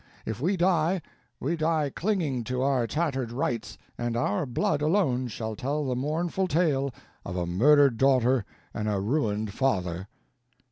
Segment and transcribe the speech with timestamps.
[0.25, 1.03] If we die,
[1.39, 6.47] we die clinging to our tattered rights, and our blood alone shall tell the mournful
[6.47, 6.91] tale
[7.23, 8.43] of a murdered daughter
[8.73, 10.07] and a ruined father."